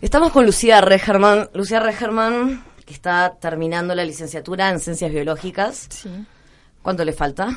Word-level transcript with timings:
Estamos 0.00 0.32
con 0.32 0.44
Lucía 0.46 0.80
Regerman. 0.80 1.48
Lucía 1.54 1.80
Regerman, 1.80 2.64
que 2.84 2.94
está 2.94 3.34
terminando 3.40 3.94
la 3.94 4.04
licenciatura 4.04 4.70
en 4.70 4.80
Ciencias 4.80 5.10
Biológicas. 5.10 5.86
Sí. 5.90 6.10
¿Cuánto 6.82 7.04
le 7.04 7.12
falta? 7.12 7.48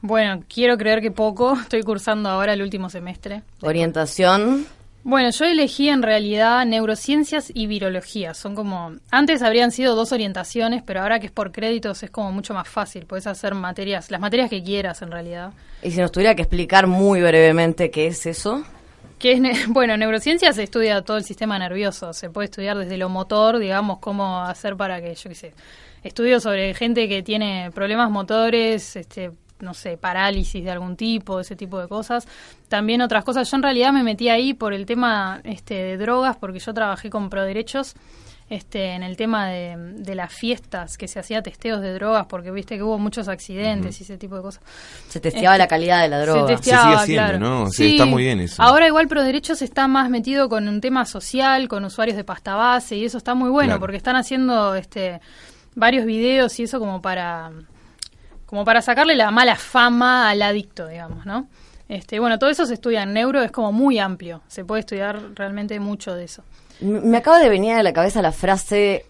Bueno, 0.00 0.42
quiero 0.52 0.76
creer 0.76 1.00
que 1.00 1.10
poco. 1.10 1.54
Estoy 1.60 1.82
cursando 1.82 2.28
ahora 2.28 2.52
el 2.52 2.62
último 2.62 2.90
semestre. 2.90 3.42
Orientación. 3.62 4.66
Bueno, 5.02 5.30
yo 5.30 5.44
elegí 5.44 5.88
en 5.90 6.02
realidad 6.02 6.64
neurociencias 6.64 7.50
y 7.52 7.66
virología. 7.66 8.32
Son 8.32 8.54
como. 8.54 8.92
Antes 9.10 9.42
habrían 9.42 9.70
sido 9.70 9.94
dos 9.94 10.12
orientaciones, 10.12 10.82
pero 10.82 11.02
ahora 11.02 11.20
que 11.20 11.26
es 11.26 11.32
por 11.32 11.52
créditos 11.52 12.02
es 12.02 12.10
como 12.10 12.32
mucho 12.32 12.54
más 12.54 12.68
fácil. 12.68 13.04
Puedes 13.04 13.26
hacer 13.26 13.54
materias, 13.54 14.10
las 14.10 14.20
materias 14.20 14.48
que 14.48 14.62
quieras 14.62 15.02
en 15.02 15.10
realidad. 15.10 15.52
Y 15.82 15.90
si 15.90 16.00
nos 16.00 16.10
tuviera 16.10 16.34
que 16.34 16.42
explicar 16.42 16.86
muy 16.86 17.20
brevemente 17.20 17.90
qué 17.90 18.06
es 18.06 18.24
eso. 18.24 18.64
Que 19.18 19.32
es, 19.32 19.68
bueno, 19.68 19.96
neurociencia 19.96 20.52
se 20.52 20.62
estudia 20.64 21.02
todo 21.02 21.16
el 21.16 21.24
sistema 21.24 21.58
nervioso, 21.58 22.12
se 22.12 22.30
puede 22.30 22.46
estudiar 22.46 22.76
desde 22.78 22.96
lo 22.96 23.08
motor, 23.08 23.58
digamos, 23.58 23.98
cómo 23.98 24.40
hacer 24.40 24.76
para 24.76 25.00
que, 25.00 25.14
yo 25.14 25.28
qué 25.28 25.34
sé, 25.34 25.54
estudios 26.02 26.42
sobre 26.42 26.74
gente 26.74 27.08
que 27.08 27.22
tiene 27.22 27.70
problemas 27.72 28.10
motores, 28.10 28.96
este, 28.96 29.32
no 29.60 29.74
sé, 29.74 29.96
parálisis 29.96 30.62
de 30.62 30.70
algún 30.70 30.96
tipo, 30.96 31.40
ese 31.40 31.56
tipo 31.56 31.80
de 31.80 31.88
cosas. 31.88 32.26
También 32.68 33.00
otras 33.00 33.24
cosas. 33.24 33.50
Yo 33.50 33.56
en 33.56 33.62
realidad 33.62 33.92
me 33.92 34.02
metí 34.02 34.28
ahí 34.28 34.54
por 34.54 34.72
el 34.74 34.86
tema 34.86 35.40
este, 35.44 35.74
de 35.74 35.96
drogas, 35.96 36.36
porque 36.36 36.58
yo 36.58 36.74
trabajé 36.74 37.10
con 37.10 37.30
ProDerechos 37.30 37.94
este, 38.50 38.94
en 38.94 39.02
el 39.02 39.16
tema 39.16 39.48
de, 39.48 40.14
las 40.14 40.32
fiestas, 40.32 40.96
que 40.96 41.08
se 41.08 41.18
hacía 41.18 41.42
testeos 41.42 41.80
de 41.80 41.92
drogas, 41.94 42.26
porque 42.26 42.50
viste 42.50 42.76
que 42.76 42.82
hubo 42.82 42.98
muchos 42.98 43.28
accidentes 43.28 44.00
y 44.00 44.04
ese 44.04 44.18
tipo 44.18 44.36
de 44.36 44.42
cosas. 44.42 44.62
Se 45.08 45.20
testeaba 45.20 45.56
la 45.58 45.66
calidad 45.66 46.02
de 46.02 46.08
la 46.08 46.20
droga. 46.20 46.56
Se, 46.58 46.64
sigue 46.64 46.76
haciendo, 46.76 47.38
¿no? 47.38 47.70
Sí, 47.70 47.92
está 47.92 48.06
muy 48.06 48.22
bien 48.22 48.40
eso. 48.40 48.62
Ahora 48.62 48.86
igual 48.86 49.08
ProDerechos 49.08 49.62
está 49.62 49.88
más 49.88 50.10
metido 50.10 50.48
con 50.48 50.68
un 50.68 50.80
tema 50.80 51.04
social, 51.04 51.68
con 51.68 51.84
usuarios 51.84 52.16
de 52.16 52.24
pasta 52.24 52.54
base, 52.54 52.96
y 52.96 53.04
eso 53.04 53.18
está 53.18 53.34
muy 53.34 53.50
bueno, 53.50 53.80
porque 53.80 53.96
están 53.96 54.16
haciendo 54.16 54.74
este 54.74 55.20
varios 55.74 56.04
videos 56.04 56.58
y 56.60 56.64
eso 56.64 56.78
como 56.78 57.02
para 57.02 57.50
como 58.46 58.64
para 58.64 58.82
sacarle 58.82 59.14
la 59.14 59.30
mala 59.30 59.56
fama 59.56 60.30
al 60.30 60.42
adicto, 60.42 60.86
digamos, 60.86 61.26
¿no? 61.26 61.48
Este, 61.88 62.18
bueno, 62.18 62.38
todo 62.38 62.50
eso 62.50 62.66
se 62.66 62.74
estudia 62.74 63.02
en 63.02 63.12
neuro, 63.12 63.42
es 63.42 63.52
como 63.52 63.72
muy 63.72 63.98
amplio, 63.98 64.42
se 64.48 64.64
puede 64.64 64.80
estudiar 64.80 65.20
realmente 65.34 65.78
mucho 65.80 66.14
de 66.14 66.24
eso. 66.24 66.42
Me 66.80 67.16
acaba 67.16 67.38
de 67.38 67.48
venir 67.48 67.74
a 67.74 67.82
la 67.82 67.92
cabeza 67.92 68.22
la 68.22 68.32
frase 68.32 69.06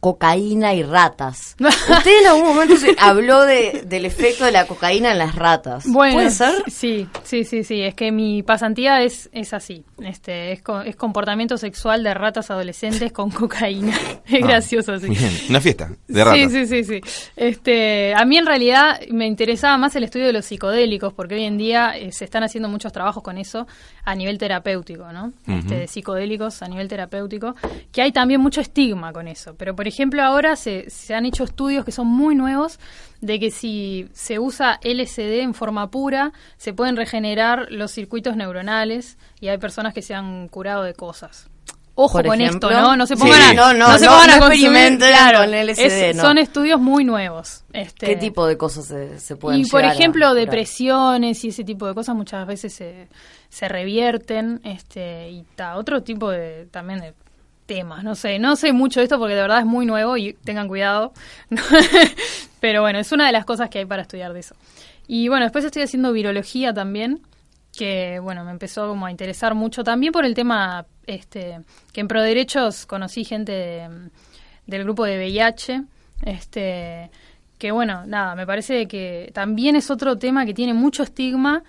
cocaína 0.00 0.74
y 0.74 0.82
ratas. 0.82 1.56
Usted 1.60 2.20
en 2.22 2.26
algún 2.26 2.48
momento 2.48 2.76
se 2.76 2.96
habló 2.98 3.42
de, 3.42 3.84
del 3.86 4.06
efecto 4.06 4.46
de 4.46 4.52
la 4.52 4.66
cocaína 4.66 5.12
en 5.12 5.18
las 5.18 5.34
ratas. 5.34 5.84
¿Puede 5.92 6.30
ser? 6.30 6.64
Sí, 6.68 7.06
sí, 7.22 7.44
sí, 7.44 7.64
sí. 7.64 7.82
Es 7.82 7.94
que 7.94 8.10
mi 8.10 8.42
pasantía 8.42 9.02
es, 9.02 9.28
es 9.32 9.52
así. 9.52 9.84
Este, 10.02 10.52
es, 10.52 10.62
es 10.86 10.96
comportamiento 10.96 11.58
sexual 11.58 12.02
de 12.02 12.14
ratas 12.14 12.50
adolescentes 12.50 13.12
con 13.12 13.30
cocaína. 13.30 13.96
Es 14.30 14.44
ah, 14.44 14.46
gracioso, 14.46 14.96
sí. 14.98 15.08
Una 15.48 15.60
fiesta 15.60 15.90
de 16.06 16.24
ratas. 16.24 16.52
Sí, 16.52 16.66
sí, 16.66 16.66
sí, 16.66 16.84
sí. 16.84 17.00
Este, 17.34 18.14
a 18.14 18.24
mí 18.24 18.38
en 18.38 18.46
realidad 18.46 19.00
me 19.10 19.26
interesaba 19.26 19.76
más 19.76 19.96
el 19.96 20.04
estudio 20.04 20.26
de 20.26 20.32
los 20.32 20.44
psicodélicos, 20.44 21.12
porque 21.12 21.34
hoy 21.34 21.44
en 21.44 21.58
día 21.58 21.96
eh, 21.96 22.12
se 22.12 22.26
están 22.26 22.44
haciendo 22.44 22.68
muchos 22.68 22.92
trabajos 22.92 23.24
con 23.24 23.38
eso 23.38 23.66
a 24.04 24.14
nivel 24.14 24.38
terapéutico, 24.38 25.12
¿no? 25.12 25.32
este, 25.48 25.74
de 25.74 25.86
psicodélicos 25.88 26.62
a 26.62 26.68
nivel 26.68 26.86
terapéutico, 26.86 27.56
que 27.90 28.02
hay 28.02 28.12
también 28.12 28.40
mucho 28.40 28.60
estigma 28.60 29.12
con 29.12 29.26
eso. 29.26 29.54
Pero, 29.56 29.74
por 29.74 29.88
ejemplo, 29.90 30.22
ahora 30.22 30.56
se, 30.56 30.88
se 30.88 31.14
han 31.14 31.26
hecho 31.26 31.44
estudios 31.44 31.84
que 31.84 31.92
son 31.92 32.06
muy 32.06 32.34
nuevos 32.34 32.78
de 33.20 33.38
que 33.38 33.50
si 33.50 34.08
se 34.12 34.38
usa 34.38 34.80
LSD 34.82 35.40
en 35.40 35.54
forma 35.54 35.90
pura, 35.90 36.32
se 36.56 36.72
pueden 36.72 36.96
regenerar 36.96 37.66
los 37.70 37.92
circuitos 37.92 38.36
neuronales 38.36 39.18
y 39.40 39.48
hay 39.48 39.58
personas 39.58 39.92
que 39.92 40.02
se 40.02 40.14
han 40.14 40.48
curado 40.48 40.82
de 40.82 40.94
cosas. 40.94 41.48
Ojo 42.02 42.22
con 42.22 42.40
esto, 42.40 42.70
¿no? 42.70 42.96
No 42.96 43.06
se 43.06 43.14
pongan 43.14 43.42
a, 43.42 43.52
no, 43.52 43.74
no, 43.74 43.88
no, 43.88 43.98
se 43.98 44.06
pongan 44.06 44.30
a 44.30 44.36
experimenten 44.36 45.14
con 45.36 45.50
LSD, 45.50 46.18
Son 46.18 46.38
estudios 46.38 46.80
muy 46.80 47.04
nuevos. 47.04 47.64
Este, 47.74 48.06
¿Qué 48.06 48.16
tipo 48.16 48.46
de 48.46 48.56
cosas 48.56 48.86
se, 48.86 49.18
se 49.18 49.36
pueden 49.36 49.60
Y, 49.60 49.66
por 49.66 49.84
ejemplo, 49.84 50.32
depresiones 50.32 51.44
y 51.44 51.48
ese 51.48 51.62
tipo 51.62 51.86
de 51.86 51.94
cosas 51.94 52.16
muchas 52.16 52.46
veces 52.46 52.72
se, 52.72 53.08
se 53.50 53.68
revierten 53.68 54.62
este 54.64 55.30
y 55.30 55.44
ta, 55.56 55.76
otro 55.76 56.02
tipo 56.02 56.30
de 56.30 56.68
también 56.70 57.00
de 57.00 57.12
temas, 57.70 58.02
no 58.02 58.16
sé, 58.16 58.40
no 58.40 58.56
sé 58.56 58.72
mucho 58.72 58.98
de 58.98 59.04
esto 59.04 59.16
porque 59.16 59.36
de 59.36 59.42
verdad 59.42 59.60
es 59.60 59.64
muy 59.64 59.86
nuevo 59.86 60.16
y 60.16 60.32
tengan 60.32 60.66
cuidado. 60.66 61.12
Pero 62.60 62.82
bueno, 62.82 62.98
es 62.98 63.12
una 63.12 63.26
de 63.26 63.32
las 63.32 63.44
cosas 63.44 63.70
que 63.70 63.78
hay 63.78 63.84
para 63.84 64.02
estudiar 64.02 64.32
de 64.32 64.40
eso. 64.40 64.56
Y 65.06 65.28
bueno, 65.28 65.44
después 65.44 65.64
estoy 65.64 65.82
haciendo 65.82 66.12
virología 66.12 66.74
también, 66.74 67.20
que 67.78 68.18
bueno, 68.18 68.44
me 68.44 68.50
empezó 68.50 68.88
como 68.88 69.06
a 69.06 69.12
interesar 69.12 69.54
mucho 69.54 69.84
también 69.84 70.12
por 70.12 70.24
el 70.24 70.34
tema 70.34 70.84
este 71.06 71.60
que 71.92 72.00
en 72.00 72.08
Proderechos 72.08 72.86
conocí 72.86 73.24
gente 73.24 73.88
del 74.66 74.82
grupo 74.82 75.04
de 75.04 75.18
VIH, 75.18 75.84
este 76.22 77.12
que 77.56 77.70
bueno, 77.70 78.04
nada, 78.04 78.34
me 78.34 78.46
parece 78.48 78.88
que 78.88 79.30
también 79.32 79.76
es 79.76 79.92
otro 79.92 80.18
tema 80.18 80.44
que 80.44 80.54
tiene 80.54 80.74
mucho 80.74 81.04
estigma 81.04 81.62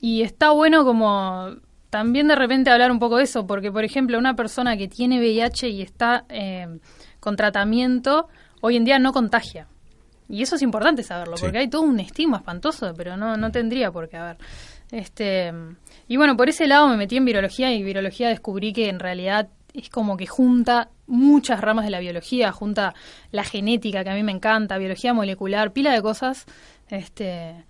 y 0.00 0.22
está 0.22 0.50
bueno 0.50 0.84
como 0.84 1.54
también 1.96 2.28
de 2.28 2.34
repente 2.34 2.68
hablar 2.68 2.90
un 2.90 2.98
poco 2.98 3.16
de 3.16 3.24
eso, 3.24 3.46
porque 3.46 3.72
por 3.72 3.82
ejemplo 3.82 4.18
una 4.18 4.36
persona 4.36 4.76
que 4.76 4.86
tiene 4.86 5.18
VIH 5.18 5.70
y 5.70 5.80
está 5.80 6.26
eh, 6.28 6.78
con 7.20 7.36
tratamiento, 7.36 8.28
hoy 8.60 8.76
en 8.76 8.84
día 8.84 8.98
no 8.98 9.14
contagia. 9.14 9.66
Y 10.28 10.42
eso 10.42 10.56
es 10.56 10.62
importante 10.62 11.02
saberlo, 11.02 11.36
porque 11.40 11.56
hay 11.56 11.68
todo 11.68 11.80
un 11.80 11.98
estigma 11.98 12.36
espantoso, 12.36 12.92
pero 12.94 13.16
no, 13.16 13.38
no 13.38 13.50
tendría 13.50 13.90
por 13.92 14.10
qué 14.10 14.18
haber. 14.18 14.36
Este, 14.90 15.54
y 16.06 16.18
bueno, 16.18 16.36
por 16.36 16.50
ese 16.50 16.66
lado 16.66 16.86
me 16.86 16.98
metí 16.98 17.16
en 17.16 17.24
virología 17.24 17.72
y 17.72 17.82
virología 17.82 18.28
descubrí 18.28 18.74
que 18.74 18.90
en 18.90 19.00
realidad 19.00 19.48
es 19.72 19.88
como 19.88 20.18
que 20.18 20.26
junta 20.26 20.90
muchas 21.06 21.62
ramas 21.62 21.86
de 21.86 21.92
la 21.92 22.00
biología, 22.00 22.52
junta 22.52 22.94
la 23.30 23.42
genética, 23.42 24.04
que 24.04 24.10
a 24.10 24.14
mí 24.14 24.22
me 24.22 24.32
encanta, 24.32 24.76
biología 24.76 25.14
molecular, 25.14 25.72
pila 25.72 25.94
de 25.94 26.02
cosas. 26.02 26.44
Este, 26.90 27.64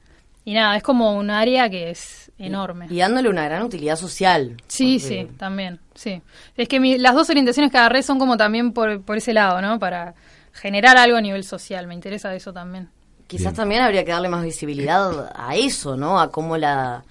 y 0.46 0.54
nada, 0.54 0.76
es 0.76 0.82
como 0.84 1.16
un 1.16 1.28
área 1.28 1.68
que 1.68 1.90
es 1.90 2.30
enorme. 2.38 2.86
Y 2.88 2.98
dándole 2.98 3.28
una 3.28 3.44
gran 3.46 3.64
utilidad 3.64 3.96
social. 3.96 4.56
Sí, 4.68 5.00
sí, 5.00 5.28
también, 5.36 5.80
sí. 5.96 6.22
Es 6.56 6.68
que 6.68 6.78
las 6.98 7.16
dos 7.16 7.28
orientaciones 7.28 7.72
que 7.72 7.78
agarré 7.78 8.04
son 8.04 8.20
como 8.20 8.36
también 8.36 8.72
por, 8.72 9.02
por 9.02 9.16
ese 9.16 9.32
lado, 9.32 9.60
¿no? 9.60 9.80
Para 9.80 10.14
generar 10.52 10.96
algo 10.98 11.16
a 11.16 11.20
nivel 11.20 11.42
social, 11.42 11.88
me 11.88 11.94
interesa 11.94 12.32
eso 12.32 12.52
también. 12.52 12.88
Quizás 13.26 13.54
también 13.54 13.82
habría 13.82 14.04
que 14.04 14.12
darle 14.12 14.28
más 14.28 14.44
visibilidad 14.44 15.32
a 15.34 15.56
eso, 15.56 15.96
¿no? 15.96 16.20
A 16.20 16.30
cómo 16.30 16.56
la, 16.56 17.02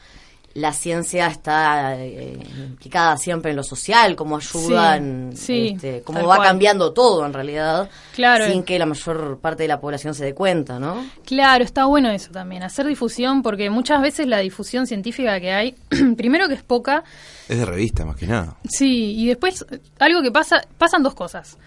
la 0.55 0.71
ciencia 0.71 1.27
está 1.27 1.97
eh, 1.97 2.39
implicada 2.57 3.17
siempre 3.17 3.51
en 3.51 3.57
lo 3.57 3.63
social, 3.63 4.15
cómo 4.15 4.37
ayudan, 4.37 5.33
este, 5.33 6.01
cómo 6.01 6.25
va 6.25 6.41
cambiando 6.41 6.93
todo 6.93 7.25
en 7.25 7.33
realidad, 7.33 7.89
claro. 8.13 8.47
sin 8.47 8.63
que 8.63 8.79
la 8.79 8.85
mayor 8.85 9.37
parte 9.39 9.63
de 9.63 9.67
la 9.67 9.81
población 9.81 10.13
se 10.15 10.23
dé 10.23 10.33
cuenta, 10.33 10.79
¿no? 10.79 11.05
Claro, 11.25 11.61
está 11.61 11.85
bueno 11.85 12.09
eso 12.09 12.31
también, 12.31 12.63
hacer 12.63 12.87
difusión, 12.87 13.43
porque 13.43 13.69
muchas 13.69 14.01
veces 14.01 14.27
la 14.27 14.39
difusión 14.39 14.87
científica 14.87 15.41
que 15.41 15.51
hay, 15.51 15.75
primero 16.15 16.47
que 16.47 16.53
es 16.53 16.63
poca. 16.63 17.03
Es 17.49 17.57
de 17.57 17.65
revista, 17.65 18.05
más 18.05 18.15
que 18.15 18.27
nada. 18.27 18.55
Sí, 18.63 19.13
y 19.17 19.27
después 19.27 19.65
algo 19.99 20.21
que 20.21 20.31
pasa, 20.31 20.61
pasan 20.77 21.03
dos 21.03 21.15
cosas. 21.15 21.57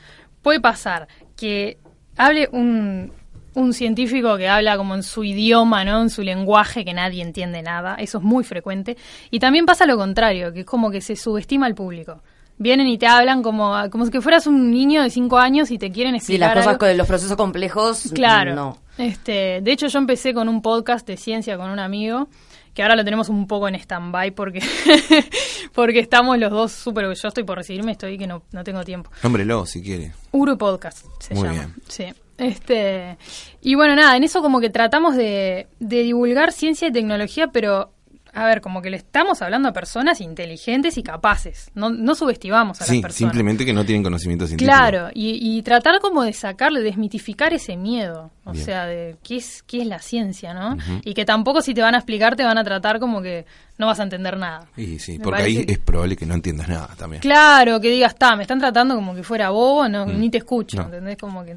Puede 0.41 0.61
pasar 0.61 1.09
que 1.37 1.77
hable 2.17 2.49
un, 2.53 3.13
un 3.59 3.73
científico 3.73 4.37
que 4.37 4.49
habla 4.49 4.77
como 4.77 4.95
en 4.95 5.03
su 5.03 5.25
idioma, 5.25 5.85
¿no? 5.85 6.01
En 6.03 6.11
su 6.11 6.23
lenguaje 6.23 6.85
que 6.85 6.95
nadie 6.95 7.23
entiende 7.23 7.61
nada. 7.61 7.97
Eso 7.97 8.19
es 8.19 8.25
muy 8.25 8.45
frecuente. 8.45 8.97
Y 9.31 9.41
también 9.41 9.67
pasa 9.67 9.85
lo 9.85 9.97
contrario, 9.97 10.53
que 10.53 10.61
es 10.61 10.67
como 10.67 10.91
que 10.91 11.01
se 11.01 11.17
subestima 11.17 11.67
al 11.67 11.75
público. 11.75 12.23
Vienen 12.57 12.87
y 12.87 12.99
te 12.99 13.07
hablan 13.07 13.43
como, 13.43 13.75
como 13.91 14.07
si 14.07 14.21
fueras 14.21 14.47
un 14.47 14.71
niño 14.71 15.03
de 15.03 15.11
cinco 15.11 15.39
años 15.39 15.71
y 15.71 15.79
te 15.79 15.91
quieren 15.91 16.15
explicar. 16.15 16.51
Sí, 16.51 16.57
las 16.57 16.65
cosas 16.65 16.79
con 16.79 16.97
los 16.97 17.07
procesos 17.07 17.37
complejos. 17.37 18.11
Claro. 18.15 18.55
No. 18.55 18.79
Este, 18.97 19.61
de 19.61 19.73
hecho, 19.73 19.89
yo 19.89 19.99
empecé 19.99 20.33
con 20.35 20.49
un 20.49 20.63
podcast 20.63 21.07
de 21.07 21.17
ciencia 21.17 21.57
con 21.57 21.71
un 21.71 21.79
amigo 21.79 22.29
que 22.75 22.83
ahora 22.83 22.95
lo 22.95 23.05
tenemos 23.05 23.29
un 23.29 23.49
poco 23.49 23.67
en 23.67 23.75
stand-by 23.75 24.33
porque, 24.33 24.61
porque 25.75 25.99
estamos 25.99 26.39
los 26.39 26.51
dos 26.51 26.73
súper... 26.73 27.13
Yo 27.13 27.29
estoy 27.29 27.43
por 27.43 27.59
recibirme, 27.59 27.93
estoy 27.93 28.17
que 28.19 28.27
no, 28.29 28.43
no 28.53 28.63
tengo 28.63 28.85
tiempo. 28.85 29.11
Nómbrelo, 29.23 29.67
si 29.67 29.83
quiere. 29.83 30.13
Uru 30.31 30.57
Podcast 30.57 31.07
se 31.19 31.35
llama. 31.35 31.75
Sí. 31.89 32.07
Este, 32.39 33.19
y 33.61 33.75
bueno, 33.75 33.97
nada, 33.97 34.17
en 34.17 34.23
eso 34.23 34.41
como 34.43 34.61
que 34.61 34.71
tratamos 34.71 35.17
de, 35.17 35.67
divulgar 35.81 36.53
ciencia 36.53 36.89
y 36.89 36.93
tecnología, 36.93 37.49
pero 37.49 37.93
a 38.33 38.45
ver, 38.45 38.61
como 38.61 38.81
que 38.81 38.91
le 38.91 38.99
estamos 38.99 39.43
hablando 39.43 39.69
a 39.69 39.73
personas 39.73 40.21
inteligentes 40.21 40.97
y 40.99 41.03
capaces. 41.03 41.73
No, 41.75 41.91
no 41.91 42.15
subestimamos 42.15 42.81
a 42.81 42.85
las 42.85 42.91
personas. 42.91 43.15
simplemente 43.17 43.67
que 43.67 43.73
no 43.73 43.85
tienen 43.85 44.05
conocimiento 44.05 44.47
científico. 44.47 44.73
Claro, 44.73 45.09
y, 45.13 45.61
tratar 45.63 45.99
como 46.01 46.23
de 46.23 46.33
sacarle, 46.33 46.81
desmitificar 46.83 47.53
ese 47.53 47.77
miedo. 47.77 48.31
O 48.45 48.55
sea, 48.55 48.87
de 48.87 49.17
qué 49.23 49.37
es, 49.37 49.63
qué 49.65 49.83
es 49.83 49.87
la 49.89 49.99
ciencia, 49.99 50.55
¿no? 50.55 50.77
Y 51.05 51.15
que 51.15 51.25
tampoco 51.25 51.61
si 51.61 51.75
te 51.75 51.83
van 51.83 51.95
a 51.95 51.99
explicar 51.99 52.37
te 52.37 52.45
van 52.45 52.59
a 52.59 52.65
tratar 52.65 53.01
como 53.01 53.21
que 53.21 53.45
no 53.77 53.87
vas 53.87 53.99
a 53.99 54.05
entender 54.05 54.37
nada. 54.37 54.69
Y 54.77 55.01
sí, 55.01 55.19
porque 55.19 55.43
ahí 55.43 55.65
es 55.67 55.79
probable 55.79 56.17
que 56.17 56.25
no 56.25 56.35
entiendas 56.35 56.69
nada 56.69 56.95
también. 56.97 57.21
Claro, 57.21 57.81
que 57.81 57.91
digas, 57.91 58.13
está, 58.13 58.37
me 58.37 58.43
están 58.43 58.61
tratando 58.61 58.95
como 58.95 59.15
que 59.15 59.25
fuera 59.25 59.51
bobo, 59.51 59.89
no, 59.89 60.07
mm. 60.07 60.21
ni 60.21 60.31
te 60.31 60.39
escucho, 60.39 60.81
¿entendés? 60.81 61.17
Como 61.17 61.45
que 61.45 61.57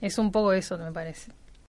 es 0.00 0.18
un 0.18 0.32
poco 0.32 0.52
eso, 0.52 0.78
me 0.78 0.92
parece. 0.92 1.32